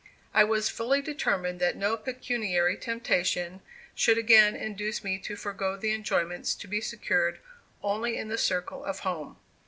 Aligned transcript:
I 0.33 0.43
was 0.43 0.67
fully 0.67 1.03
determined 1.03 1.59
that 1.59 1.75
no 1.77 1.95
pecuniary 1.95 2.75
temptation 2.75 3.61
should 3.93 4.17
again 4.17 4.55
induce 4.55 5.03
me 5.03 5.19
to 5.19 5.35
forego 5.35 5.77
the 5.77 5.91
enjoyments 5.93 6.55
to 6.55 6.67
be 6.67 6.81
secured 6.81 7.39
only 7.83 8.17
in 8.17 8.27
the 8.27 8.37
circle 8.39 8.83
of 8.83 9.01
home. 9.01 9.37